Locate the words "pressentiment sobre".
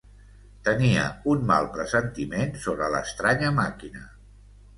1.75-2.89